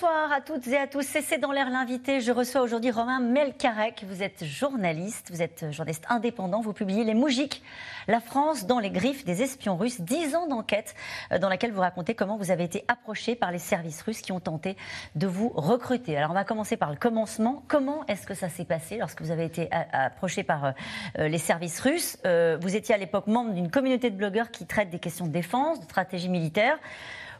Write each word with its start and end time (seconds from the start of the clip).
Bonsoir 0.00 0.32
à 0.32 0.40
toutes 0.40 0.66
et 0.68 0.78
à 0.78 0.86
tous. 0.86 1.02
C'est 1.02 1.36
dans 1.36 1.52
l'air 1.52 1.68
l'invité. 1.68 2.22
Je 2.22 2.32
reçois 2.32 2.62
aujourd'hui 2.62 2.90
Romain 2.90 3.20
Melkarek. 3.20 4.02
Vous 4.08 4.22
êtes 4.22 4.46
journaliste, 4.46 5.30
vous 5.30 5.42
êtes 5.42 5.70
journaliste 5.72 6.04
indépendant. 6.08 6.62
Vous 6.62 6.72
publiez 6.72 7.04
Les 7.04 7.12
Moujiks, 7.12 7.62
la 8.08 8.20
France 8.20 8.64
dans 8.64 8.78
les 8.78 8.88
griffes 8.88 9.26
des 9.26 9.42
espions 9.42 9.76
russes. 9.76 10.00
Dix 10.00 10.34
ans 10.34 10.46
d'enquête 10.46 10.94
euh, 11.32 11.38
dans 11.38 11.50
laquelle 11.50 11.72
vous 11.72 11.82
racontez 11.82 12.14
comment 12.14 12.38
vous 12.38 12.50
avez 12.50 12.64
été 12.64 12.82
approché 12.88 13.34
par 13.34 13.52
les 13.52 13.58
services 13.58 14.00
russes 14.00 14.22
qui 14.22 14.32
ont 14.32 14.40
tenté 14.40 14.74
de 15.16 15.26
vous 15.26 15.50
recruter. 15.50 16.16
Alors 16.16 16.30
on 16.30 16.34
va 16.34 16.44
commencer 16.44 16.78
par 16.78 16.88
le 16.88 16.96
commencement. 16.96 17.62
Comment 17.68 18.06
est-ce 18.06 18.26
que 18.26 18.34
ça 18.34 18.48
s'est 18.48 18.64
passé 18.64 18.96
lorsque 18.96 19.20
vous 19.20 19.32
avez 19.32 19.44
été 19.44 19.68
approché 19.92 20.44
par 20.44 20.64
euh, 20.64 20.70
euh, 21.18 21.28
les 21.28 21.36
services 21.36 21.78
russes? 21.78 22.16
Vous 22.24 22.74
étiez 22.74 22.94
à 22.94 22.98
l'époque 22.98 23.26
membre 23.26 23.52
d'une 23.52 23.70
communauté 23.70 24.08
de 24.08 24.16
blogueurs 24.16 24.50
qui 24.50 24.64
traite 24.64 24.88
des 24.88 24.98
questions 24.98 25.26
de 25.26 25.32
défense, 25.32 25.78
de 25.78 25.84
stratégie 25.84 26.30
militaire. 26.30 26.78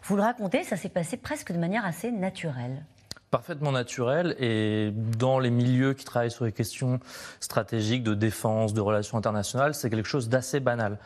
Vous 0.04 0.16
le 0.16 0.22
racontez, 0.22 0.64
ça 0.64 0.77
s'est 0.77 0.88
passé 0.88 1.16
presque 1.16 1.52
de 1.52 1.59
manière 1.59 1.84
assez 1.84 2.10
naturelle 2.10 2.84
parfaitement 3.30 3.70
naturel 3.70 4.34
et 4.38 4.92
dans 4.92 5.38
les 5.38 5.50
milieux 5.50 5.95
qui 5.95 6.04
travaillent 6.04 6.30
sur 6.30 6.45
les 6.45 6.52
questions 6.52 6.98
stratégiques 7.38 8.02
de 8.02 8.14
défense, 8.14 8.74
de 8.74 8.80
relations 8.80 9.16
internationales, 9.16 9.74
c'est 9.74 9.88
quelque 9.88 10.09
chose 10.09 10.28
d'assez 10.28 10.60
banal. 10.60 10.98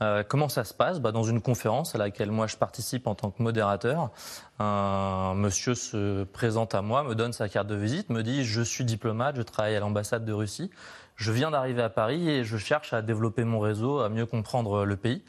Euh, 0.00 0.22
comment 0.26 0.48
ça 0.48 0.64
se 0.64 0.74
passe? 0.74 1.00
Bah, 1.00 1.12
Dans 1.12 1.24
une 1.24 1.40
conférence 1.40 1.94
à 1.94 1.98
laquelle 1.98 2.30
moi 2.30 2.46
je 2.46 2.56
participe 2.56 3.06
en 3.06 3.14
tant 3.14 3.30
que 3.30 3.42
modérateur, 3.42 4.10
un 4.58 5.34
monsieur 5.34 5.74
se 5.74 6.24
présente 6.24 6.74
à 6.74 6.82
moi, 6.82 7.02
me 7.02 7.14
donne 7.14 7.32
sa 7.32 7.48
carte 7.48 7.66
de 7.66 7.74
visite, 7.74 8.10
me 8.10 8.22
dit 8.22 8.44
je 8.44 8.62
suis 8.62 8.84
diplomate, 8.84 9.36
je 9.36 9.42
travaille 9.42 9.74
à 9.74 9.80
l'ambassade 9.80 10.24
de 10.24 10.32
Russie, 10.32 10.70
je 11.16 11.32
viens 11.32 11.50
d'arriver 11.50 11.82
à 11.82 11.90
Paris 11.90 12.28
et 12.30 12.44
je 12.44 12.56
cherche 12.56 12.92
à 12.92 13.02
développer 13.02 13.44
mon 13.44 13.58
réseau, 13.58 14.00
à 14.00 14.08
mieux 14.08 14.26
comprendre 14.26 14.84
le 14.84 14.96
pays. 14.96 15.22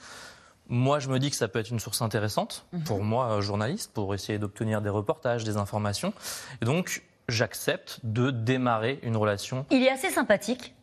Moi, 0.69 1.00
je 1.00 1.09
me 1.09 1.19
dis 1.19 1.30
que 1.30 1.36
ça 1.36 1.47
peut 1.47 1.59
être 1.59 1.69
une 1.69 1.80
source 1.80 2.02
intéressante 2.02 2.66
mhm. 2.72 2.83
pour 2.83 3.03
moi, 3.03 3.31
euh, 3.31 3.42
journaliste, 3.42 3.92
pour 3.94 4.14
essayer 4.14 4.39
d'obtenir 4.39 4.81
des 4.81 4.89
reportages, 4.89 5.44
des 5.44 5.58
informations. 5.58 6.14
Et 6.61 6.66
donc, 6.66 7.03
j'accepte 7.28 8.00
de 8.03 8.31
démarrer 8.31 9.00
une 9.03 9.17
relation. 9.17 9.66
Il 9.72 9.83
est 9.83 9.92
assez 9.92 10.09
sympathique. 10.09 10.73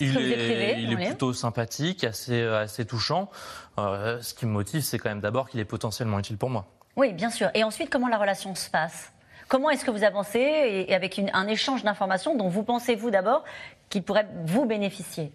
Il 0.00 0.16
est, 0.16 0.82
il 0.82 0.92
est 0.92 1.06
plutôt 1.06 1.32
sympathique, 1.32 2.02
assez, 2.04 2.40
euh, 2.40 2.62
assez 2.62 2.86
touchant. 2.86 3.30
Euh, 3.78 4.20
ce 4.22 4.32
qui 4.34 4.46
me 4.46 4.50
motive, 4.50 4.80
c'est 4.80 4.98
quand 4.98 5.10
même 5.10 5.20
d'abord 5.20 5.48
qu'il 5.48 5.60
est 5.60 5.66
potentiellement 5.66 6.18
utile 6.18 6.38
pour 6.38 6.50
moi. 6.50 6.66
Oui, 6.96 7.12
bien 7.12 7.30
sûr. 7.30 7.50
Et 7.54 7.62
ensuite, 7.62 7.90
comment 7.90 8.08
la 8.08 8.18
relation 8.18 8.54
se 8.54 8.70
passe? 8.70 9.12
Comment 9.48 9.68
est-ce 9.68 9.84
que 9.84 9.90
vous 9.90 10.02
avancez 10.02 10.38
et 10.40 10.94
avec 10.94 11.20
un 11.32 11.46
échange 11.46 11.84
d'informations 11.84 12.36
dont 12.36 12.48
vous 12.48 12.62
pensez, 12.62 12.94
vous 12.94 13.10
d'abord, 13.10 13.44
qu'il 13.90 14.02
pourrait 14.02 14.26
vous 14.46 14.64
bénéficier? 14.64 15.30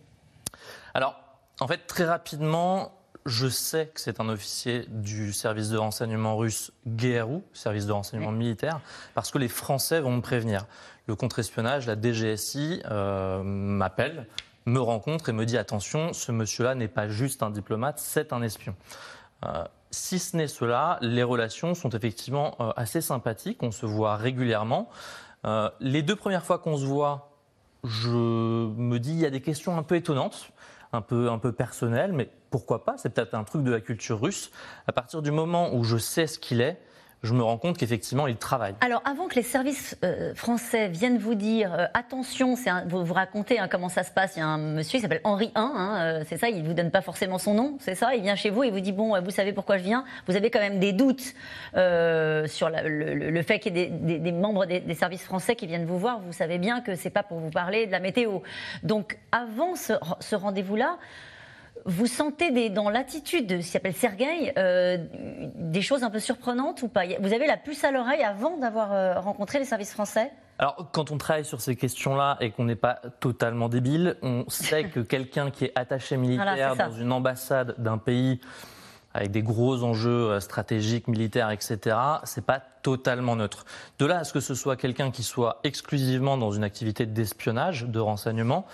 Alors, 0.95 1.15
en 1.59 1.67
fait, 1.67 1.85
très 1.85 2.05
rapidement, 2.05 2.96
je 3.27 3.47
sais 3.47 3.87
que 3.93 3.99
c'est 3.99 4.19
un 4.21 4.29
officier 4.29 4.85
du 4.87 5.33
service 5.33 5.69
de 5.69 5.77
renseignement 5.77 6.37
russe 6.37 6.71
GRU, 6.87 7.41
service 7.53 7.85
de 7.85 7.91
renseignement 7.91 8.31
militaire, 8.31 8.79
parce 9.13 9.31
que 9.31 9.37
les 9.37 9.49
Français 9.49 9.99
vont 9.99 10.11
me 10.11 10.21
prévenir. 10.21 10.65
Le 11.07 11.15
contre-espionnage, 11.15 11.87
la 11.87 11.99
DGSI, 11.99 12.81
euh, 12.89 13.43
m'appelle, 13.43 14.27
me 14.65 14.79
rencontre 14.79 15.29
et 15.29 15.33
me 15.33 15.45
dit 15.45 15.57
attention, 15.57 16.13
ce 16.13 16.31
monsieur-là 16.31 16.75
n'est 16.75 16.87
pas 16.87 17.09
juste 17.09 17.43
un 17.43 17.49
diplomate, 17.49 17.99
c'est 17.99 18.31
un 18.31 18.41
espion. 18.41 18.75
Euh, 19.45 19.65
si 19.91 20.19
ce 20.19 20.35
n'est 20.37 20.47
cela, 20.47 20.97
les 21.01 21.23
relations 21.23 21.75
sont 21.75 21.89
effectivement 21.89 22.55
euh, 22.59 22.71
assez 22.77 23.01
sympathiques, 23.01 23.61
on 23.61 23.71
se 23.71 23.85
voit 23.85 24.15
régulièrement. 24.15 24.89
les 25.79 26.01
deux 26.01 26.15
premières 26.15 26.43
fois 26.43 26.59
qu'on 26.59 26.77
se 26.77 26.85
voit, 26.85 27.31
je 27.83 28.09
me 28.09 28.99
dis 28.99 29.11
il 29.11 29.19
y 29.19 29.25
a 29.25 29.29
des 29.29 29.41
questions 29.41 29.77
un 29.77 29.83
peu 29.83 29.95
étonnantes 29.95 30.51
un 30.93 31.01
peu, 31.01 31.29
un 31.29 31.37
peu 31.37 31.51
personnel, 31.51 32.13
mais 32.13 32.29
pourquoi 32.49 32.85
pas 32.85 32.95
C'est 32.97 33.09
peut-être 33.09 33.33
un 33.33 33.43
truc 33.43 33.63
de 33.63 33.71
la 33.71 33.81
culture 33.81 34.19
russe. 34.19 34.51
À 34.87 34.91
partir 34.91 35.21
du 35.21 35.31
moment 35.31 35.73
où 35.73 35.83
je 35.83 35.97
sais 35.97 36.27
ce 36.27 36.39
qu'il 36.39 36.61
est, 36.61 36.77
je 37.23 37.33
me 37.33 37.41
rends 37.41 37.57
compte 37.57 37.77
qu'effectivement, 37.77 38.27
il 38.27 38.37
travaille. 38.37 38.75
Alors, 38.81 39.01
avant 39.05 39.27
que 39.27 39.35
les 39.35 39.43
services 39.43 39.97
euh, 40.03 40.35
français 40.35 40.87
viennent 40.87 41.17
vous 41.17 41.33
dire 41.33 41.73
euh, 41.73 41.85
attention, 41.93 42.55
vous, 42.87 43.13
racontez 43.13 43.57
hein, 43.57 43.67
comment 43.69 43.89
ça 43.89 44.03
se 44.03 44.11
passe, 44.11 44.35
il 44.35 44.39
y 44.39 44.41
a 44.43 44.47
un 44.47 44.57
monsieur 44.57 44.99
qui 44.99 45.01
s'appelle 45.01 45.21
Henri 45.23 45.47
I, 45.47 45.51
hein, 45.55 45.95
euh, 45.97 46.23
c'est 46.27 46.37
ça, 46.37 46.49
il 46.49 46.61
ne 46.61 46.67
vous 46.67 46.75
donne 46.75 46.91
pas 46.91 47.01
forcément 47.01 47.39
son 47.39 47.55
nom, 47.55 47.77
c'est 47.79 47.95
ça, 47.95 48.15
il 48.15 48.21
vient 48.21 48.35
chez 48.35 48.51
vous 48.51 48.63
et 48.63 48.71
vous 48.71 48.79
dit 48.79 48.91
bon, 48.91 49.19
vous 49.21 49.31
savez 49.31 49.51
pourquoi 49.51 49.77
je 49.77 49.83
viens 49.83 50.05
Vous 50.27 50.35
avez 50.35 50.51
quand 50.51 50.59
même 50.59 50.79
des 50.79 50.93
doutes 50.93 51.33
sur 51.73 52.69
le, 52.69 53.41
fait 53.41 53.59
qu'il 53.59 53.77
y 53.77 53.81
ait 53.81 53.89
des, 53.89 54.31
membres 54.31 54.65
des, 54.65 54.95
services 54.95 55.23
français 55.23 55.55
qui 55.55 55.65
viennent 55.65 55.85
vous 55.85 55.99
voir, 55.99 56.19
vous 56.19 56.33
savez 56.33 56.59
bien 56.59 56.81
que 56.81 56.95
c'est 56.95 57.09
pas 57.09 57.23
pour 57.23 57.39
vous 57.39 57.51
parler 57.51 57.87
de 57.87 57.91
la 57.91 57.99
météo. 57.99 58.39
Donc, 58.83 59.17
avant 59.31 59.75
ce 59.75 60.35
rendez-vous-là, 60.35 60.97
vous 61.87 62.05
sentez 62.05 62.51
des, 62.51 62.69
dans 62.69 62.89
l'attitude 62.89 63.59
qui 63.59 63.63
s'appelle 63.63 63.95
Sergueï 63.95 64.51
euh, 64.57 64.97
des 65.55 65.81
choses 65.81 66.03
un 66.03 66.09
peu 66.09 66.19
surprenantes 66.19 66.83
ou 66.83 66.89
pas? 66.89 67.03
Vous 67.21 67.33
avez 67.33 67.47
la 67.47 67.55
puce 67.55 67.83
à 67.85 67.91
l'oreille 67.91 68.23
avant 68.23 68.57
d'avoir 68.57 68.91
euh, 68.91 69.19
rencontré 69.19 69.57
les 69.57 69.65
services 69.65 69.93
français? 69.93 70.31
Alors, 70.59 70.89
quand 70.91 71.11
on 71.11 71.17
travaille 71.17 71.45
sur 71.45 71.61
ces 71.61 71.75
questions-là 71.75 72.37
et 72.41 72.51
qu'on 72.51 72.65
n'est 72.65 72.75
pas 72.75 72.99
totalement 73.21 73.69
débile, 73.69 74.17
on 74.21 74.43
sait 74.49 74.85
que 74.89 74.99
quelqu'un 75.01 75.49
qui 75.49 75.65
est 75.65 75.71
attaché 75.75 76.17
militaire 76.17 76.75
dans 76.75 76.91
une 76.91 77.11
ambassade 77.11 77.75
d'un 77.77 77.97
pays 77.97 78.41
avec 79.13 79.31
des 79.31 79.41
gros 79.41 79.83
enjeux 79.83 80.31
euh, 80.31 80.39
stratégiques, 80.41 81.07
militaires, 81.07 81.51
etc., 81.51 81.95
c'est 82.23 82.45
pas 82.45 82.61
totalement 82.83 83.37
neutre. 83.37 83.65
De 83.97 84.05
là 84.05 84.19
à 84.19 84.23
ce 84.25 84.33
que 84.33 84.41
ce 84.41 84.55
soit 84.55 84.75
quelqu'un 84.75 85.09
qui 85.09 85.23
soit 85.23 85.61
exclusivement 85.63 86.37
dans 86.37 86.51
une 86.51 86.65
activité 86.65 87.05
d'espionnage, 87.05 87.85
de 87.85 87.99
renseignement, 87.99 88.65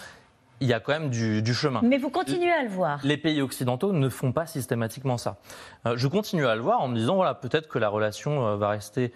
il 0.61 0.67
y 0.67 0.73
a 0.73 0.79
quand 0.79 0.93
même 0.93 1.09
du, 1.09 1.53
chemin. 1.53 1.81
Mais 1.83 1.97
vous 1.97 2.09
continuez 2.09 2.51
à 2.51 2.63
le 2.63 2.69
voir. 2.69 2.99
Les 3.03 3.17
pays 3.17 3.41
occidentaux 3.41 3.91
ne 3.91 4.09
font 4.09 4.31
pas 4.31 4.45
systématiquement 4.45 5.17
ça. 5.17 5.37
Euh, 5.85 5.95
je 5.97 6.07
continue 6.07 6.45
à 6.45 6.55
le 6.55 6.61
voir 6.61 6.81
en 6.81 6.87
me 6.87 6.95
disant, 6.95 7.15
voilà, 7.15 7.33
peut-être 7.33 7.67
que 7.67 7.79
la 7.79 7.89
relation 7.89 8.47
euh, 8.47 8.55
va 8.55 8.69
rester 8.69 9.13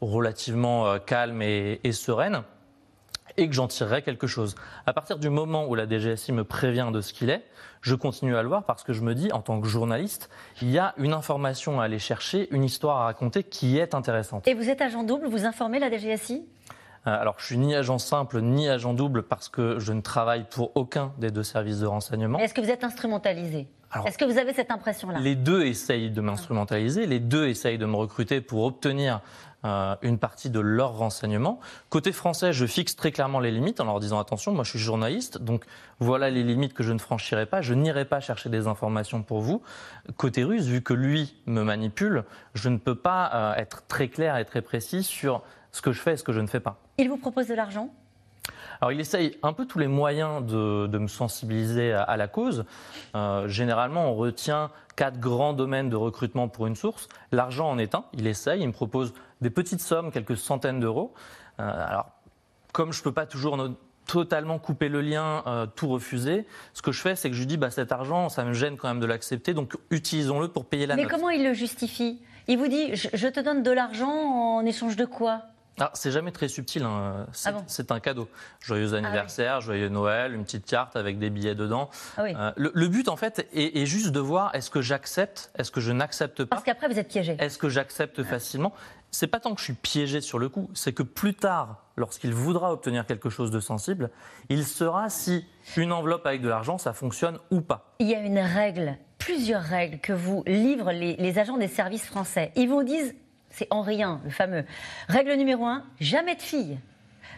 relativement 0.00 0.86
euh, 0.86 0.98
calme 0.98 1.42
et, 1.42 1.80
sereine 1.92 2.42
et 3.36 3.48
que 3.48 3.54
j'en 3.54 3.68
tirerai 3.68 4.02
quelque 4.02 4.26
chose. 4.26 4.54
À 4.86 4.92
partir 4.92 5.18
du 5.18 5.30
moment 5.30 5.66
où 5.66 5.74
la 5.74 5.88
DGSI 5.88 6.32
me 6.32 6.44
prévient 6.44 6.90
de 6.92 7.00
ce 7.00 7.12
qu'il 7.12 7.30
est, 7.30 7.44
je 7.80 7.94
continue 7.94 8.36
à 8.36 8.42
le 8.42 8.48
voir 8.48 8.64
parce 8.64 8.82
que 8.82 8.92
je 8.92 9.00
me 9.00 9.14
dis, 9.14 9.32
en 9.32 9.40
tant 9.40 9.60
que 9.60 9.68
journaliste, 9.68 10.28
il 10.60 10.70
y 10.70 10.78
a 10.78 10.94
une 10.98 11.14
information 11.14 11.80
à 11.80 11.84
aller 11.84 11.98
chercher, 11.98 12.48
une 12.50 12.64
histoire 12.64 12.98
à 12.98 13.04
raconter 13.04 13.42
qui 13.42 13.78
est 13.78 13.94
intéressante. 13.94 14.46
Et 14.48 14.54
vous 14.54 14.68
êtes 14.68 14.82
agent 14.82 15.04
double, 15.04 15.28
vous 15.28 15.46
informez 15.46 15.78
la 15.78 15.90
DGSI 15.90 16.44
alors, 17.04 17.36
je 17.38 17.46
suis 17.46 17.58
ni 17.58 17.74
agent 17.74 17.98
simple 17.98 18.40
ni 18.40 18.68
agent 18.68 18.94
double 18.94 19.22
parce 19.22 19.48
que 19.48 19.78
je 19.78 19.92
ne 19.92 20.00
travaille 20.00 20.44
pour 20.44 20.72
aucun 20.76 21.12
des 21.18 21.30
deux 21.30 21.42
services 21.42 21.80
de 21.80 21.86
renseignement. 21.86 22.38
Est-ce 22.38 22.54
que 22.54 22.60
vous 22.60 22.70
êtes 22.70 22.84
instrumentalisé? 22.84 23.68
Est-ce 24.06 24.18
que 24.18 24.24
vous 24.24 24.38
avez 24.38 24.52
cette 24.52 24.70
impression-là? 24.70 25.18
Les 25.18 25.34
deux 25.34 25.64
essayent 25.64 26.10
de 26.10 26.20
m'instrumentaliser, 26.20 27.06
les 27.06 27.18
deux 27.18 27.48
essayent 27.48 27.78
de 27.78 27.86
me 27.86 27.96
recruter 27.96 28.40
pour 28.40 28.64
obtenir 28.64 29.20
euh, 29.64 29.96
une 30.02 30.18
partie 30.18 30.48
de 30.48 30.60
leurs 30.60 30.96
renseignements. 30.96 31.58
Côté 31.90 32.12
français, 32.12 32.52
je 32.52 32.64
fixe 32.66 32.94
très 32.96 33.10
clairement 33.10 33.40
les 33.40 33.50
limites 33.50 33.80
en 33.80 33.84
leur 33.84 33.98
disant 33.98 34.18
attention, 34.20 34.52
moi 34.52 34.64
je 34.64 34.70
suis 34.70 34.78
journaliste, 34.78 35.38
donc 35.38 35.64
voilà 35.98 36.30
les 36.30 36.44
limites 36.44 36.72
que 36.72 36.82
je 36.82 36.92
ne 36.92 36.98
franchirai 36.98 37.46
pas, 37.46 37.60
je 37.60 37.74
n'irai 37.74 38.04
pas 38.04 38.20
chercher 38.20 38.48
des 38.48 38.68
informations 38.68 39.22
pour 39.22 39.40
vous. 39.40 39.60
Côté 40.16 40.44
russe, 40.44 40.64
vu 40.64 40.82
que 40.82 40.94
lui 40.94 41.34
me 41.46 41.62
manipule, 41.62 42.24
je 42.54 42.68
ne 42.68 42.78
peux 42.78 42.94
pas 42.94 43.30
euh, 43.34 43.54
être 43.56 43.86
très 43.86 44.08
clair 44.08 44.38
et 44.38 44.44
très 44.44 44.62
précis 44.62 45.02
sur 45.02 45.42
ce 45.72 45.82
que 45.82 45.92
je 45.92 46.00
fais 46.00 46.14
et 46.14 46.16
ce 46.16 46.24
que 46.24 46.32
je 46.32 46.40
ne 46.40 46.46
fais 46.46 46.60
pas. 46.60 46.78
Il 46.98 47.08
vous 47.08 47.16
propose 47.16 47.48
de 47.48 47.54
l'argent? 47.54 47.90
Alors, 48.80 48.92
il 48.92 49.00
essaye 49.00 49.36
un 49.42 49.52
peu 49.52 49.66
tous 49.66 49.78
les 49.78 49.88
moyens 49.88 50.44
de, 50.44 50.98
me 50.98 51.06
sensibiliser 51.06 51.92
à, 51.92 52.16
la 52.16 52.28
cause. 52.28 52.64
Euh, 53.14 53.46
généralement, 53.46 54.10
on 54.10 54.14
retient 54.14 54.70
quatre 54.96 55.18
grands 55.18 55.52
domaines 55.52 55.90
de 55.90 55.96
recrutement 55.96 56.48
pour 56.48 56.66
une 56.66 56.76
source. 56.76 57.08
L'argent 57.30 57.68
en 57.68 57.78
est 57.78 57.94
un. 57.94 58.04
Il 58.14 58.26
essaye, 58.26 58.62
il 58.62 58.66
me 58.66 58.72
propose 58.72 59.12
des 59.40 59.50
petites 59.50 59.80
sommes, 59.80 60.10
quelques 60.10 60.36
centaines 60.36 60.80
d'euros. 60.80 61.12
Euh, 61.60 61.88
alors, 61.88 62.10
comme 62.72 62.92
je 62.92 63.00
ne 63.00 63.04
peux 63.04 63.12
pas 63.12 63.26
toujours 63.26 63.58
totalement 64.06 64.58
couper 64.58 64.88
le 64.88 65.02
lien, 65.02 65.42
euh, 65.46 65.66
tout 65.66 65.88
refuser. 65.88 66.46
Ce 66.74 66.82
que 66.82 66.90
je 66.90 67.00
fais, 67.00 67.14
c'est 67.14 67.28
que 67.28 67.36
je 67.36 67.40
lui 67.40 67.46
dis, 67.46 67.56
bah, 67.56 67.70
cet 67.70 67.92
argent, 67.92 68.28
ça 68.28 68.44
me 68.44 68.54
gêne 68.54 68.76
quand 68.76 68.88
même 68.88 69.00
de 69.00 69.06
l'accepter, 69.06 69.54
donc 69.54 69.74
utilisons-le 69.90 70.48
pour 70.48 70.64
payer 70.64 70.86
la 70.86 70.96
Mais 70.96 71.06
comment 71.06 71.30
il 71.30 71.44
le 71.44 71.52
justifie? 71.52 72.20
Il 72.48 72.58
vous 72.58 72.66
dit, 72.66 72.90
je 72.94 73.28
te 73.28 73.38
donne 73.38 73.62
de 73.62 73.70
l'argent 73.70 74.10
en 74.10 74.64
échange 74.64 74.96
de 74.96 75.04
quoi? 75.04 75.42
Ah, 75.78 75.90
c'est 75.94 76.10
jamais 76.10 76.32
très 76.32 76.48
subtil. 76.48 76.82
Hein. 76.82 77.26
Ah 77.46 77.52
c'est 77.66 77.90
un 77.90 78.00
cadeau. 78.00 78.28
Joyeux 78.60 78.92
ah 78.92 78.96
anniversaire, 78.98 79.60
joyeux 79.60 79.88
Noël, 79.88 80.34
une 80.34 80.44
petite 80.44 80.66
carte 80.66 80.96
avec 80.96 81.18
des 81.18 81.30
billets 81.30 81.54
dedans. 81.54 81.90
Euh, 82.18 82.52
le, 82.56 82.88
but, 82.88 83.08
en 83.08 83.16
fait, 83.16 83.48
est, 83.52 83.86
juste 83.86 84.08
de 84.10 84.20
voir 84.20 84.54
est-ce 84.54 84.70
que 84.70 84.82
j'accepte, 84.82 85.50
est-ce 85.56 85.70
que 85.70 85.80
je 85.80 85.92
n'accepte 85.92 86.44
pas? 86.44 86.56
Parce 86.56 86.64
qu'après, 86.64 86.88
vous 86.88 86.98
êtes 86.98 87.08
piégé. 87.08 87.36
Est-ce 87.38 87.58
que 87.58 87.68
j'accepte 87.68 88.22
facilement? 88.22 88.72
C'est 89.12 89.26
pas 89.26 89.40
tant 89.40 89.54
que 89.54 89.58
je 89.58 89.64
suis 89.64 89.72
piégé 89.72 90.20
sur 90.20 90.38
le 90.38 90.48
coup, 90.48 90.70
c'est 90.72 90.92
que 90.92 91.02
plus 91.02 91.34
tard, 91.34 91.84
lorsqu'il 91.96 92.32
voudra 92.32 92.72
obtenir 92.72 93.06
quelque 93.06 93.28
chose 93.28 93.50
de 93.50 93.58
sensible, 93.58 94.10
il 94.50 94.64
saura 94.64 95.10
si 95.10 95.44
une 95.76 95.92
enveloppe 95.92 96.26
avec 96.26 96.42
de 96.42 96.48
l'argent, 96.48 96.78
ça 96.78 96.92
fonctionne 96.92 97.38
ou 97.50 97.60
pas. 97.60 97.92
Il 97.98 98.06
y 98.06 98.14
a 98.14 98.20
une 98.20 98.38
règle, 98.38 98.98
plusieurs 99.18 99.62
règles 99.62 99.98
que 99.98 100.12
vous 100.12 100.44
livrent 100.46 100.92
les, 100.92 101.16
les 101.16 101.38
agents 101.40 101.58
des 101.58 101.66
services 101.66 102.06
français. 102.06 102.52
Ils 102.54 102.68
vous 102.68 102.84
disent 102.84 103.16
C'est 103.50 103.66
Henri 103.70 103.96
I, 103.96 104.04
le 104.24 104.30
fameux. 104.30 104.64
Règle 105.08 105.34
numéro 105.34 105.66
1, 105.66 105.84
jamais 106.00 106.36
de 106.36 106.42
filles. 106.42 106.78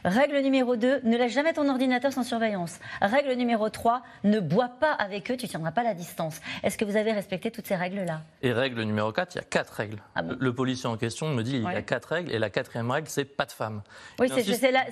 Règle 0.04 0.38
numéro 0.40 0.76
2, 0.76 1.00
ne 1.04 1.16
laisse 1.16 1.32
jamais 1.32 1.52
ton 1.52 1.68
ordinateur 1.68 2.12
sans 2.12 2.22
surveillance. 2.24 2.78
Règle 3.00 3.32
numéro 3.34 3.68
3, 3.68 4.02
ne 4.24 4.40
bois 4.40 4.68
pas 4.68 4.92
avec 4.92 5.30
eux, 5.30 5.36
tu 5.36 5.46
ne 5.46 5.50
tiendras 5.50 5.72
pas 5.72 5.82
la 5.82 5.94
distance. 5.94 6.40
Est-ce 6.62 6.76
que 6.76 6.84
vous 6.84 6.96
avez 6.96 7.12
respecté 7.12 7.50
toutes 7.50 7.66
ces 7.66 7.76
règles-là? 7.76 8.22
Et 8.42 8.52
règle 8.52 8.82
numéro 8.82 9.12
4, 9.12 9.34
il 9.34 9.38
y 9.38 9.40
a 9.40 9.44
quatre 9.44 9.70
règles. 9.72 9.98
Ah 10.14 10.22
bon? 10.22 10.36
Le 10.38 10.54
policier 10.54 10.88
en 10.88 10.96
question 10.96 11.28
me 11.28 11.42
dit 11.42 11.56
il 11.56 11.62
y 11.62 11.66
a 11.66 11.82
quatre 11.82 12.06
règles 12.06 12.32
et 12.32 12.38
la 12.38 12.50
quatrième 12.50 12.90
règle, 12.90 13.08
c'est 13.08 13.24
pas 13.24 13.44
de 13.46 13.52
femme. 13.52 13.82
Oui, 14.18 14.28
c'était 14.28 14.70
la, 14.72 14.84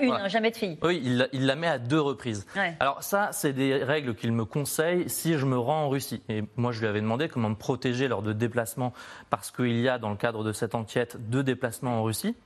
une, 0.00 0.08
voilà. 0.08 0.24
hein, 0.24 0.28
jamais 0.28 0.50
de 0.50 0.56
filles. 0.56 0.78
Oui, 0.82 1.00
il, 1.02 1.18
la- 1.18 1.28
il 1.32 1.46
la 1.46 1.56
met 1.56 1.66
à 1.66 1.78
deux 1.78 2.00
reprises. 2.00 2.46
Ouais. 2.56 2.74
Alors 2.80 3.02
ça, 3.02 3.30
c'est 3.32 3.52
des 3.52 3.82
règles 3.82 4.14
qu'il 4.14 4.32
me 4.32 4.44
conseille 4.44 5.08
si 5.08 5.38
je 5.38 5.46
me 5.46 5.58
rends 5.58 5.84
en 5.84 5.88
Russie. 5.88 6.22
Et 6.28 6.42
moi, 6.56 6.72
je 6.72 6.80
lui 6.80 6.86
avais 6.86 7.00
demandé 7.00 7.28
comment 7.28 7.48
me 7.50 7.54
protéger 7.54 8.08
lors 8.08 8.22
de 8.22 8.32
déplacements, 8.32 8.92
parce 9.30 9.50
qu'il 9.50 9.80
y 9.80 9.88
a 9.88 9.98
dans 9.98 10.10
le 10.10 10.16
cadre 10.16 10.44
de 10.44 10.52
cette 10.52 10.74
enquête 10.74 11.16
deux 11.30 11.42
déplacements 11.42 12.00
en 12.00 12.02
Russie. 12.02 12.36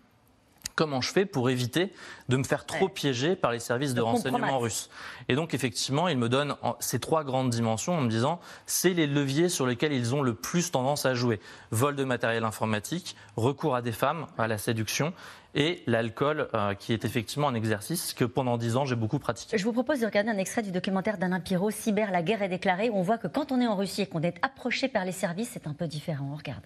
Comment 0.75 1.01
je 1.01 1.13
fais 1.13 1.27
pour 1.27 1.51
éviter 1.51 1.93
de 2.29 2.37
me 2.37 2.45
faire 2.45 2.65
trop 2.67 2.87
Ouais. 2.87 2.91
piéger 2.93 3.37
par 3.37 3.53
les 3.53 3.59
services 3.59 3.91
de 3.93 3.97
De 3.97 4.01
renseignement 4.03 4.59
russes 4.59 4.89
Et 5.29 5.35
donc, 5.35 5.55
effectivement, 5.55 6.09
il 6.09 6.17
me 6.19 6.29
donne 6.29 6.55
ces 6.81 6.99
trois 6.99 7.25
grandes 7.25 7.51
dimensions 7.51 7.95
en 7.95 8.01
me 8.01 8.09
disant 8.09 8.41
c'est 8.67 8.95
les 8.95 9.07
leviers 9.07 9.49
sur 9.49 9.67
lesquels 9.67 9.93
ils 9.93 10.15
ont 10.15 10.23
le 10.23 10.35
plus 10.35 10.71
tendance 10.71 11.05
à 11.07 11.15
jouer. 11.15 11.41
Vol 11.71 11.95
de 11.97 12.05
matériel 12.05 12.45
informatique, 12.45 13.17
recours 13.37 13.75
à 13.77 13.83
des 13.83 13.93
femmes, 13.93 14.27
à 14.39 14.49
la 14.49 14.59
séduction 14.59 15.13
et 15.55 15.83
l'alcool, 15.87 16.49
euh, 16.55 16.73
qui 16.73 16.95
est 16.95 17.05
effectivement 17.05 17.49
un 17.49 17.55
exercice 17.55 18.15
que 18.15 18.25
pendant 18.25 18.57
dix 18.57 18.77
ans, 18.77 18.87
j'ai 18.87 18.97
beaucoup 18.97 19.19
pratiqué. 19.19 19.59
Je 19.59 19.65
vous 19.65 19.75
propose 19.75 20.01
de 20.01 20.07
regarder 20.07 20.31
un 20.31 20.39
extrait 20.39 20.63
du 20.63 20.71
documentaire 20.73 21.19
d'Alain 21.19 21.41
Pirot, 21.41 21.71
Cyber, 21.71 22.11
la 22.11 22.23
guerre 22.23 22.41
est 22.43 22.49
déclarée, 22.49 22.89
où 22.89 22.97
on 22.97 23.03
voit 23.03 23.19
que 23.19 23.29
quand 23.29 23.53
on 23.53 23.61
est 23.61 23.67
en 23.67 23.77
Russie 23.77 24.01
et 24.01 24.07
qu'on 24.07 24.23
est 24.23 24.37
approché 24.41 24.89
par 24.89 25.05
les 25.05 25.13
services, 25.13 25.51
c'est 25.53 25.67
un 25.67 25.75
peu 25.75 25.87
différent. 25.87 26.31
On 26.33 26.37
regarde. 26.37 26.63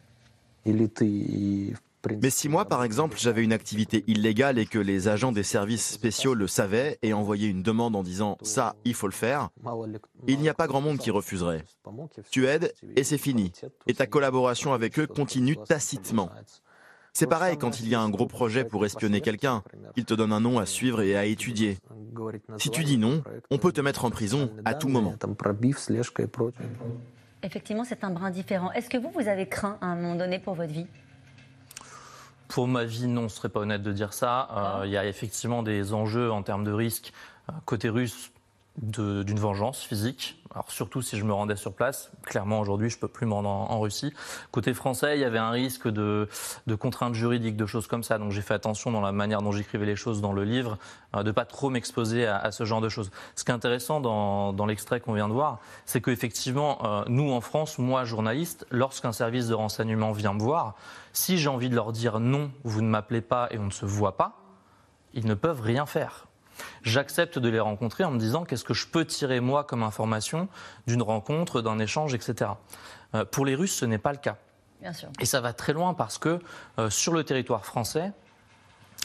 Mais 2.23 2.31
si 2.31 2.49
moi, 2.49 2.65
par 2.65 2.85
exemple, 2.85 3.17
j'avais 3.19 3.43
une 3.43 3.53
activité 3.53 4.05
illégale 4.07 4.59
et 4.59 4.67
que 4.67 4.79
les 4.79 5.09
agents 5.09 5.33
des 5.33 5.43
services 5.43 5.89
spéciaux 5.89 6.35
le 6.35 6.47
savaient 6.47 6.99
et 7.03 7.13
envoyaient 7.13 7.49
une 7.49 7.63
demande 7.63 7.97
en 7.97 8.03
disant⁇ 8.03 8.39
ça, 8.45 8.77
il 8.85 8.95
faut 8.95 9.07
le 9.07 9.13
faire⁇ 9.13 9.51
il 10.27 10.39
n'y 10.39 10.49
a 10.49 10.55
pas 10.55 10.67
grand 10.67 10.81
monde 10.81 10.99
qui 10.99 11.11
refuserait. 11.11 11.65
Tu 12.31 12.47
aides 12.47 12.73
et 12.97 13.05
c'est 13.05 13.19
fini. 13.19 13.53
Et 13.87 13.95
ta 13.95 14.07
collaboration 14.07 14.73
avec 14.73 14.99
eux 14.99 15.07
continue 15.07 15.57
tacitement. 15.57 16.31
C'est 17.13 17.27
pareil 17.27 17.57
quand 17.57 17.81
il 17.81 17.89
y 17.89 17.95
a 17.95 18.01
un 18.01 18.11
gros 18.11 18.27
projet 18.27 18.65
pour 18.65 18.85
espionner 18.85 19.23
quelqu'un. 19.23 19.63
Il 19.97 20.05
te 20.05 20.13
donne 20.13 20.33
un 20.33 20.41
nom 20.41 20.59
à 20.59 20.67
suivre 20.67 21.01
et 21.01 21.17
à 21.17 21.25
étudier. 21.25 21.79
Si 22.59 22.69
tu 22.69 22.85
dis 22.85 22.99
non, 22.99 23.23
on 23.51 23.57
peut 23.57 23.73
te 23.73 23.81
mettre 23.81 24.05
en 24.05 24.11
prison 24.11 24.51
à 24.67 24.75
tout 24.75 24.89
moment. 24.89 25.15
Effectivement, 27.43 27.85
c'est 27.85 28.05
un 28.05 28.11
brin 28.11 28.31
différent. 28.31 28.71
Est-ce 28.73 28.91
que 28.91 28.99
vous, 28.99 29.11
vous 29.11 29.29
avez 29.29 29.49
craint 29.49 29.79
à 29.81 29.87
un 29.87 29.97
moment 29.97 30.17
donné 30.17 30.39
pour 30.39 30.55
votre 30.55 30.73
vie? 30.73 30.87
Pour 32.49 32.69
ma 32.69 32.85
vie, 32.85 33.07
non, 33.07 33.29
ce 33.29 33.37
serait 33.37 33.49
pas 33.49 33.61
honnête 33.61 33.83
de 33.83 33.93
dire 33.93 34.13
ça. 34.13 34.49
Euh, 34.81 34.87
Il 34.87 34.93
y 34.93 34.97
a 34.97 35.07
effectivement 35.07 35.63
des 35.63 35.93
enjeux 35.93 36.31
en 36.31 36.43
termes 36.43 36.65
de 36.65 36.73
risque 36.73 37.13
euh, 37.49 37.53
côté 37.65 37.89
russe 37.89 38.31
d'une 38.79 39.39
vengeance 39.39 39.83
physique. 39.83 40.37
Alors 40.53 40.71
surtout 40.71 41.03
si 41.03 41.19
je 41.19 41.25
me 41.25 41.35
rendais 41.35 41.57
sur 41.57 41.75
place. 41.75 42.11
Clairement 42.23 42.61
aujourd'hui, 42.61 42.89
je 42.89 42.99
peux 42.99 43.09
plus 43.09 43.27
me 43.27 43.35
rendre 43.35 43.49
en, 43.49 43.79
Russie. 43.79 44.15
Côté 44.53 44.73
français, 44.73 45.19
il 45.19 45.21
y 45.21 45.25
avait 45.25 45.39
un 45.39 45.51
risque 45.51 45.87
de, 45.87 46.29
contraintes 46.79 47.15
juridiques, 47.15 47.57
de 47.57 47.67
choses 47.67 47.87
comme 47.87 48.03
ça. 48.03 48.17
Donc 48.17 48.33
j'ai 48.33 48.41
fait 48.41 48.55
attention 48.55 48.91
dans 48.91 49.03
la 49.03 49.13
manière 49.13 49.43
dont 49.43 49.53
j'écrivais 49.53 49.85
les 49.85 49.97
choses 49.97 50.23
dans 50.23 50.33
le 50.33 50.45
livre, 50.45 50.79
euh, 51.15 51.23
de 51.23 51.31
pas 51.31 51.45
trop 51.45 51.69
m'exposer 51.69 52.27
à, 52.27 52.51
ce 52.53 52.65
genre 52.65 52.81
de 52.81 52.89
choses. 52.89 53.11
Ce 53.35 53.45
qui 53.45 53.51
est 53.51 53.55
intéressant 53.55 54.01
dans, 54.01 54.55
dans 54.55 54.65
l'extrait 54.65 55.01
qu'on 55.01 55.13
vient 55.13 55.29
de 55.29 55.35
voir, 55.35 55.59
c'est 55.85 56.01
qu'effectivement, 56.01 56.79
euh, 56.85 57.05
nous 57.09 57.31
en 57.33 57.43
France, 57.43 57.79
moi 57.79 58.05
journaliste, 58.05 58.67
lorsqu'un 58.71 59.13
service 59.13 59.49
de 59.49 59.55
renseignement 59.55 60.13
vient 60.13 60.33
me 60.33 60.41
voir, 60.41 60.75
si 61.13 61.37
j'ai 61.37 61.49
envie 61.49 61.69
de 61.69 61.75
leur 61.75 61.93
dire 61.93 62.19
non, 62.19 62.51
vous 62.65 62.81
ne 62.81 62.89
m'appelez 62.89 63.21
pas 63.21 63.49
et 63.51 63.59
on 63.59 63.67
ne 63.67 63.71
se 63.71 63.85
voit 63.85 64.17
pas, 64.17 64.39
ils 65.13 65.27
ne 65.27 65.35
peuvent 65.35 65.61
rien 65.61 65.85
faire. 65.85 66.27
J'accepte 66.83 67.39
de 67.39 67.49
les 67.49 67.61
rencontrer 67.61 68.05
en 68.05 68.11
me 68.11 68.19
disant 68.19 68.45
qu'est-ce 68.45 68.65
que 68.65 68.75
je 68.75 68.87
peux 68.87 69.05
tirer 69.05 69.41
moi 69.41 69.65
comme 69.65 69.83
information 69.83 70.49
d'une 70.87 71.03
rencontre, 71.03 71.63
d'un 71.63 71.79
échange, 71.79 72.15
etc. 72.15 72.51
Euh, 73.15 73.25
pour 73.25 73.45
les 73.45 73.55
Russes, 73.55 73.75
ce 73.75 73.85
n'est 73.85 73.99
pas 73.99 74.13
le 74.13 74.19
cas. 74.19 74.37
Bien 74.81 74.93
sûr. 74.93 75.09
Et 75.21 75.25
ça 75.25 75.41
va 75.41 75.53
très 75.53 75.73
loin 75.73 75.95
parce 75.95 76.19
que 76.19 76.41
euh, 76.79 76.91
sur 76.91 77.13
le 77.13 77.25
territoire 77.25 77.65
français, 77.65 78.13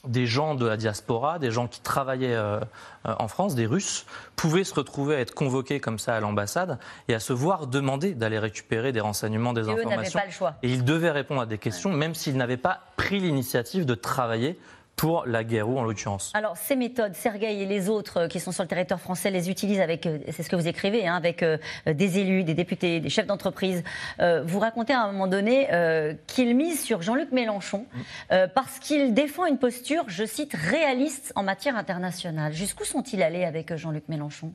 des 0.07 0.25
gens 0.25 0.55
de 0.55 0.65
la 0.65 0.77
diaspora, 0.77 1.37
des 1.37 1.51
gens 1.51 1.67
qui 1.67 1.79
travaillaient 1.79 2.35
euh, 2.35 2.59
en 3.03 3.27
France, 3.27 3.55
des 3.55 3.67
Russes, 3.67 4.05
pouvaient 4.35 4.63
se 4.63 4.73
retrouver 4.73 5.15
à 5.15 5.19
être 5.19 5.35
convoqués 5.35 5.79
comme 5.79 5.99
ça 5.99 6.15
à 6.15 6.19
l'ambassade 6.19 6.79
et 7.07 7.13
à 7.13 7.19
se 7.19 7.33
voir 7.33 7.67
demander 7.67 8.13
d'aller 8.13 8.39
récupérer 8.39 8.91
des 8.91 8.99
renseignements, 8.99 9.53
des 9.53 9.69
Et 9.69 9.73
eux 9.73 9.85
informations. 9.85 10.19
pas 10.19 10.25
le 10.25 10.31
choix. 10.31 10.55
Et 10.63 10.71
ils 10.71 10.83
devaient 10.83 11.11
répondre 11.11 11.41
à 11.41 11.45
des 11.45 11.59
questions, 11.59 11.91
même 11.93 12.15
s'ils 12.15 12.37
n'avaient 12.37 12.57
pas 12.57 12.81
pris 12.97 13.19
l'initiative 13.19 13.85
de 13.85 13.93
travailler 13.93 14.59
pour 15.01 15.25
la 15.25 15.43
Guérou 15.43 15.79
en 15.79 15.83
l'occurrence. 15.83 16.29
Alors, 16.35 16.55
ces 16.57 16.75
méthodes, 16.75 17.15
Sergueï 17.15 17.63
et 17.63 17.65
les 17.65 17.89
autres 17.89 18.17
euh, 18.17 18.27
qui 18.27 18.39
sont 18.39 18.51
sur 18.51 18.61
le 18.61 18.67
territoire 18.69 19.01
français 19.01 19.31
les 19.31 19.49
utilisent 19.49 19.79
avec, 19.79 20.05
euh, 20.05 20.19
c'est 20.29 20.43
ce 20.43 20.49
que 20.49 20.55
vous 20.55 20.67
écrivez, 20.67 21.07
hein, 21.07 21.15
avec 21.15 21.41
euh, 21.41 21.57
des 21.87 22.19
élus, 22.19 22.43
des 22.43 22.53
députés, 22.53 22.99
des 22.99 23.09
chefs 23.09 23.25
d'entreprise. 23.25 23.83
Euh, 24.19 24.43
vous 24.45 24.59
racontez 24.59 24.93
à 24.93 25.01
un 25.01 25.11
moment 25.11 25.25
donné 25.25 25.73
euh, 25.73 26.13
qu'ils 26.27 26.55
misent 26.55 26.83
sur 26.83 27.01
Jean-Luc 27.01 27.31
Mélenchon 27.31 27.87
euh, 28.31 28.47
parce 28.47 28.77
qu'il 28.77 29.15
défend 29.15 29.47
une 29.47 29.57
posture, 29.57 30.03
je 30.05 30.23
cite, 30.23 30.53
réaliste 30.53 31.33
en 31.35 31.41
matière 31.41 31.75
internationale. 31.77 32.53
Jusqu'où 32.53 32.85
sont-ils 32.85 33.23
allés 33.23 33.43
avec 33.43 33.75
Jean-Luc 33.75 34.07
Mélenchon? 34.07 34.53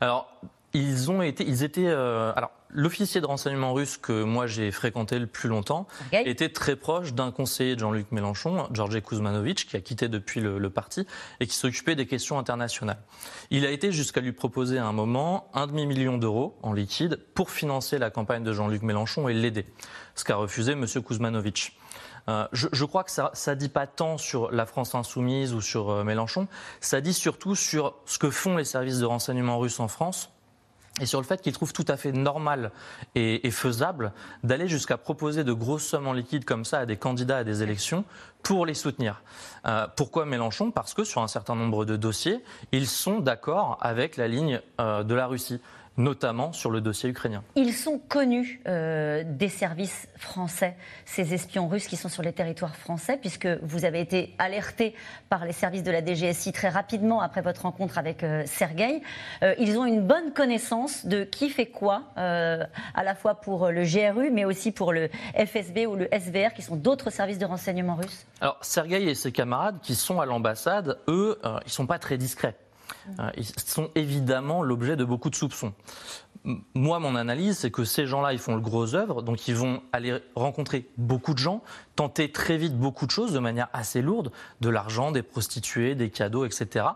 Alors, 0.00 0.32
ils 0.74 1.10
ont 1.10 1.22
été, 1.22 1.42
ils 1.42 1.64
étaient. 1.64 1.88
alors, 1.88 2.52
l'officier 2.72 3.20
de 3.20 3.26
renseignement 3.26 3.72
russe 3.72 3.96
que 3.96 4.22
moi 4.24 4.46
j'ai 4.46 4.70
fréquenté 4.70 5.18
le 5.18 5.26
plus 5.26 5.48
longtemps 5.48 5.86
était 6.12 6.48
très 6.48 6.76
proche 6.76 7.12
d'un 7.14 7.30
conseiller 7.30 7.74
de 7.74 7.80
Jean-Luc 7.80 8.10
Mélenchon, 8.12 8.68
Georges 8.72 9.00
Kuzmanovic, 9.00 9.66
qui 9.68 9.76
a 9.76 9.80
quitté 9.80 10.08
depuis 10.08 10.40
le, 10.40 10.58
le 10.58 10.70
parti 10.70 11.06
et 11.40 11.46
qui 11.46 11.56
s'occupait 11.56 11.94
des 11.94 12.06
questions 12.06 12.38
internationales. 12.38 12.98
Il 13.50 13.66
a 13.66 13.70
été 13.70 13.92
jusqu'à 13.92 14.20
lui 14.20 14.32
proposer 14.32 14.78
à 14.78 14.86
un 14.86 14.92
moment 14.92 15.50
un 15.54 15.66
demi-million 15.66 16.18
d'euros 16.18 16.58
en 16.62 16.72
liquide 16.72 17.18
pour 17.34 17.50
financer 17.50 17.98
la 17.98 18.10
campagne 18.10 18.42
de 18.42 18.52
Jean-Luc 18.52 18.82
Mélenchon 18.82 19.28
et 19.28 19.34
l'aider, 19.34 19.66
ce 20.14 20.24
qu'a 20.24 20.36
refusé 20.36 20.72
M. 20.72 20.86
Kuzmanovic. 20.86 21.76
Euh, 22.28 22.46
je, 22.52 22.68
je 22.72 22.84
crois 22.84 23.02
que 23.04 23.10
ça 23.10 23.30
ne 23.32 23.54
dit 23.54 23.68
pas 23.68 23.86
tant 23.86 24.16
sur 24.16 24.52
la 24.52 24.64
France 24.64 24.94
insoumise 24.94 25.54
ou 25.54 25.60
sur 25.60 25.90
euh, 25.90 26.04
Mélenchon, 26.04 26.46
ça 26.80 27.00
dit 27.00 27.14
surtout 27.14 27.56
sur 27.56 27.96
ce 28.06 28.18
que 28.18 28.30
font 28.30 28.56
les 28.56 28.64
services 28.64 29.00
de 29.00 29.06
renseignement 29.06 29.58
russes 29.58 29.80
en 29.80 29.88
France 29.88 30.30
et 31.00 31.06
sur 31.06 31.20
le 31.20 31.26
fait 31.26 31.40
qu'ils 31.40 31.52
trouvent 31.52 31.72
tout 31.72 31.86
à 31.88 31.96
fait 31.96 32.12
normal 32.12 32.70
et, 33.14 33.46
et 33.46 33.50
faisable 33.50 34.12
d'aller 34.42 34.68
jusqu'à 34.68 34.98
proposer 34.98 35.42
de 35.42 35.52
grosses 35.52 35.86
sommes 35.86 36.06
en 36.06 36.12
liquide 36.12 36.44
comme 36.44 36.64
ça 36.64 36.80
à 36.80 36.86
des 36.86 36.96
candidats 36.96 37.38
à 37.38 37.44
des 37.44 37.62
élections 37.62 38.04
pour 38.42 38.66
les 38.66 38.74
soutenir. 38.74 39.22
Euh, 39.66 39.86
pourquoi 39.96 40.26
Mélenchon? 40.26 40.70
Parce 40.70 40.94
que 40.94 41.04
sur 41.04 41.22
un 41.22 41.28
certain 41.28 41.54
nombre 41.54 41.84
de 41.84 41.96
dossiers, 41.96 42.42
ils 42.72 42.86
sont 42.86 43.20
d'accord 43.20 43.78
avec 43.80 44.16
la 44.16 44.28
ligne 44.28 44.60
euh, 44.80 45.02
de 45.02 45.14
la 45.14 45.26
Russie, 45.26 45.60
notamment 45.96 46.52
sur 46.52 46.70
le 46.70 46.80
dossier 46.80 47.10
ukrainien. 47.10 47.42
Ils 47.54 47.74
sont 47.74 47.98
connus 47.98 48.60
euh, 48.66 49.24
des 49.26 49.48
services 49.48 50.08
français, 50.16 50.76
ces 51.04 51.34
espions 51.34 51.68
russes 51.68 51.86
qui 51.86 51.96
sont 51.96 52.08
sur 52.08 52.22
les 52.22 52.32
territoires 52.32 52.76
français, 52.76 53.18
puisque 53.20 53.46
vous 53.62 53.84
avez 53.84 54.00
été 54.00 54.34
alerté 54.38 54.94
par 55.28 55.44
les 55.44 55.52
services 55.52 55.82
de 55.82 55.90
la 55.90 56.04
DGSI 56.04 56.52
très 56.52 56.68
rapidement 56.68 57.20
après 57.20 57.42
votre 57.42 57.62
rencontre 57.62 57.98
avec 57.98 58.22
euh, 58.22 58.42
Sergueï. 58.46 59.02
Euh, 59.42 59.54
ils 59.58 59.78
ont 59.78 59.84
une 59.84 60.06
bonne 60.06 60.32
connaissance 60.32 61.06
de 61.06 61.24
qui 61.24 61.50
fait 61.50 61.66
quoi, 61.66 62.04
euh, 62.16 62.64
à 62.94 63.04
la 63.04 63.14
fois 63.14 63.34
pour 63.34 63.68
le 63.68 63.82
GRU, 63.84 64.30
mais 64.30 64.44
aussi 64.44 64.72
pour 64.72 64.92
le 64.92 65.08
FSB 65.36 65.86
ou 65.86 65.96
le 65.96 66.08
SVR, 66.12 66.54
qui 66.54 66.62
sont 66.62 66.76
d'autres 66.76 67.10
services 67.10 67.38
de 67.38 67.46
renseignement 67.46 67.96
russes. 67.96 68.26
Alors, 68.40 68.58
Sergueï 68.62 69.08
et 69.08 69.14
ses 69.14 69.32
camarades 69.32 69.78
qui 69.82 69.94
sont 69.94 70.20
à 70.20 70.26
l'ambassade, 70.26 70.98
eux, 71.08 71.38
ils 71.66 71.72
sont 71.72 71.86
pas 71.86 71.98
très 71.98 72.16
discrets. 72.16 72.56
Euh, 73.18 73.30
ils 73.36 73.46
sont 73.66 73.90
évidemment 73.94 74.62
l'objet 74.62 74.96
de 74.96 75.04
beaucoup 75.04 75.30
de 75.30 75.34
soupçons. 75.34 75.72
Moi, 76.74 76.98
mon 76.98 77.14
analyse, 77.14 77.58
c'est 77.58 77.70
que 77.70 77.84
ces 77.84 78.06
gens-là, 78.06 78.32
ils 78.32 78.38
font 78.38 78.56
le 78.56 78.60
gros 78.60 78.96
œuvre, 78.96 79.22
donc 79.22 79.46
ils 79.46 79.54
vont 79.54 79.80
aller 79.92 80.18
rencontrer 80.34 80.88
beaucoup 80.98 81.34
de 81.34 81.38
gens, 81.38 81.62
tenter 81.94 82.32
très 82.32 82.56
vite 82.56 82.76
beaucoup 82.76 83.06
de 83.06 83.12
choses 83.12 83.32
de 83.32 83.38
manière 83.38 83.68
assez 83.72 84.02
lourde, 84.02 84.32
de 84.60 84.68
l'argent, 84.68 85.12
des 85.12 85.22
prostituées, 85.22 85.94
des 85.94 86.10
cadeaux, 86.10 86.44
etc. 86.44 86.86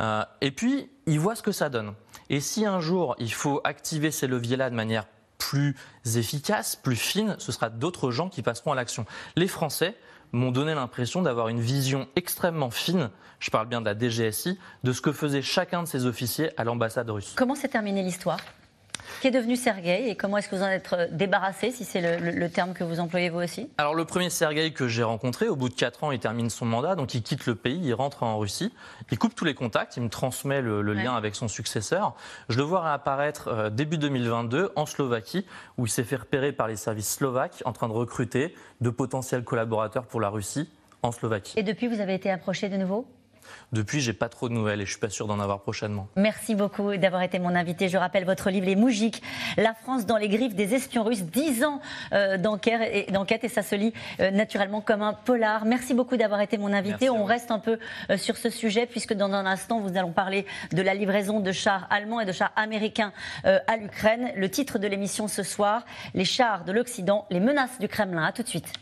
Euh, 0.00 0.24
et 0.42 0.50
puis, 0.50 0.90
ils 1.06 1.18
voient 1.18 1.36
ce 1.36 1.42
que 1.42 1.52
ça 1.52 1.70
donne. 1.70 1.94
Et 2.28 2.40
si 2.40 2.66
un 2.66 2.80
jour, 2.80 3.16
il 3.18 3.32
faut 3.32 3.62
activer 3.64 4.10
ces 4.10 4.26
leviers-là 4.26 4.68
de 4.68 4.74
manière 4.74 5.06
plus 5.38 5.74
efficace, 6.14 6.76
plus 6.76 6.96
fine, 6.96 7.34
ce 7.38 7.50
sera 7.50 7.68
d'autres 7.68 8.10
gens 8.10 8.28
qui 8.28 8.42
passeront 8.42 8.72
à 8.72 8.74
l'action. 8.74 9.06
Les 9.36 9.48
Français 9.48 9.96
m'ont 10.32 10.50
donné 10.50 10.74
l'impression 10.74 11.22
d'avoir 11.22 11.48
une 11.48 11.60
vision 11.60 12.08
extrêmement 12.16 12.70
fine, 12.70 13.10
je 13.38 13.50
parle 13.50 13.68
bien 13.68 13.80
de 13.80 13.86
la 13.86 13.98
DGSI, 13.98 14.58
de 14.82 14.92
ce 14.92 15.00
que 15.00 15.12
faisait 15.12 15.42
chacun 15.42 15.82
de 15.82 15.88
ces 15.88 16.06
officiers 16.06 16.50
à 16.58 16.64
l'ambassade 16.64 17.10
russe. 17.10 17.34
Comment 17.36 17.54
s'est 17.54 17.68
terminée 17.68 18.02
l'histoire? 18.02 18.38
Qui 19.20 19.28
est 19.28 19.30
devenu 19.30 19.56
Sergueï 19.56 20.08
et 20.08 20.16
comment 20.16 20.38
est-ce 20.38 20.48
que 20.48 20.56
vous 20.56 20.62
en 20.62 20.68
êtes 20.68 20.92
euh, 20.92 21.06
débarrassé, 21.10 21.70
si 21.70 21.84
c'est 21.84 22.00
le, 22.00 22.24
le- 22.24 22.36
le 22.38 22.48
terme 22.50 22.72
que 22.74 22.82
vous 22.84 22.98
employez 23.00 23.30
vous 23.30 23.40
aussi? 23.40 23.68
Alors 23.78 23.94
le 23.94 24.04
premier 24.04 24.30
Sergueï 24.30 24.72
que 24.72 24.88
j'ai 24.88 25.02
rencontré, 25.04 25.48
au 25.48 25.56
bout 25.56 25.68
de 25.68 25.74
4 25.74 26.04
ans, 26.04 26.12
il 26.12 26.18
termine 26.18 26.50
son 26.50 26.64
mandat, 26.66 26.94
donc 26.96 27.14
il 27.14 27.22
quitte 27.22 27.46
le 27.46 27.54
pays, 27.54 27.80
il 27.82 27.94
rentre 27.94 28.22
en 28.22 28.38
Russie, 28.38 28.72
il 29.10 29.18
coupe 29.18 29.34
tous 29.34 29.44
les 29.44 29.54
contacts, 29.54 29.96
il 29.96 30.02
me 30.02 30.08
transmet 30.08 30.60
le, 30.60 30.82
le 30.82 30.92
lien 30.94 31.14
avec 31.14 31.34
son 31.34 31.48
successeur. 31.48 32.14
Je 32.48 32.56
le 32.58 32.64
vois 32.64 32.82
réapparaître 32.82 33.48
euh, 33.48 33.70
début 33.70 33.98
2022 33.98 34.72
en 34.76 34.86
Slovaquie, 34.86 35.46
où 35.78 35.86
il 35.86 35.90
s'est 35.90 36.04
fait 36.04 36.16
repérer 36.16 36.52
par 36.52 36.66
les 36.68 36.76
services 36.76 37.14
slovaques 37.14 37.62
en 37.64 37.72
train 37.72 37.88
de 37.88 37.92
recruter 37.92 38.54
de 38.80 38.90
potentiels 38.90 39.44
collaborateurs 39.44 40.06
pour 40.06 40.20
la 40.20 40.28
Russie 40.30 40.68
en 41.02 41.12
Slovaquie. 41.12 41.54
Et 41.58 41.62
depuis, 41.62 41.86
vous 41.88 42.00
avez 42.00 42.14
été 42.14 42.30
approché 42.30 42.68
de 42.68 42.76
nouveau? 42.76 43.06
Depuis, 43.72 44.00
j'ai 44.00 44.12
pas 44.12 44.28
trop 44.28 44.48
de 44.48 44.54
nouvelles 44.54 44.80
et 44.80 44.84
je 44.84 44.90
suis 44.90 45.00
pas 45.00 45.10
sûr 45.10 45.26
d'en 45.26 45.40
avoir 45.40 45.60
prochainement. 45.60 46.08
Merci 46.16 46.54
beaucoup 46.54 46.96
d'avoir 46.96 47.22
été 47.22 47.38
mon 47.38 47.54
invité. 47.54 47.88
Je 47.88 47.96
rappelle 47.96 48.24
votre 48.24 48.50
livre 48.50 48.66
Les 48.66 48.76
Moujiks, 48.76 49.22
la 49.56 49.74
France 49.74 50.06
dans 50.06 50.16
les 50.16 50.28
griffes 50.28 50.54
des 50.54 50.74
espions 50.74 51.04
russes, 51.04 51.22
10 51.22 51.64
ans 51.64 51.80
euh, 52.12 52.36
d'enquête 52.36 53.44
et, 53.44 53.48
ça 53.48 53.62
se 53.62 53.74
lit 53.74 53.92
euh, 54.20 54.30
naturellement 54.30 54.80
comme 54.80 55.02
un 55.02 55.12
polar. 55.12 55.64
Merci 55.64 55.94
beaucoup 55.94 56.16
d'avoir 56.16 56.40
été 56.40 56.58
mon 56.58 56.72
invité. 56.72 57.06
Merci 57.06 57.10
On 57.10 57.24
reste 57.24 57.50
un 57.50 57.58
peu 57.58 57.78
euh, 58.10 58.16
sur 58.16 58.36
ce 58.36 58.50
sujet 58.50 58.86
puisque 58.86 59.14
dans 59.14 59.32
un 59.32 59.46
instant, 59.46 59.80
vous 59.80 59.96
allons 59.96 60.12
parler 60.12 60.46
de 60.72 60.82
la 60.82 60.94
livraison 60.94 61.40
de 61.40 61.52
chars 61.52 61.86
allemands 61.90 62.20
et 62.20 62.24
de 62.24 62.32
chars 62.32 62.52
américains 62.56 63.12
à 63.44 63.76
l'Ukraine. 63.76 64.30
Le 64.36 64.48
titre 64.50 64.78
de 64.78 64.86
l'émission 64.86 65.28
ce 65.28 65.42
soir, 65.42 65.84
Les 66.14 66.24
chars 66.24 66.64
de 66.64 66.72
l'Occident, 66.72 67.26
les 67.30 67.40
menaces 67.40 67.78
du 67.78 67.88
Kremlin. 67.88 68.24
À 68.24 68.32
tout 68.32 68.42
de 68.42 68.48
suite. 68.48 68.81